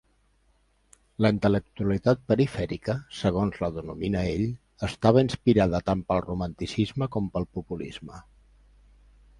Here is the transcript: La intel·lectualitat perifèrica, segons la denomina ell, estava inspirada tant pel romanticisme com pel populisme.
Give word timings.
La 1.25 1.29
intel·lectualitat 1.33 2.23
perifèrica, 2.31 2.95
segons 3.19 3.59
la 3.65 3.69
denomina 3.77 4.25
ell, 4.31 4.47
estava 4.89 5.25
inspirada 5.27 5.85
tant 5.93 6.03
pel 6.11 6.27
romanticisme 6.31 7.11
com 7.17 7.31
pel 7.37 7.49
populisme. 7.61 8.25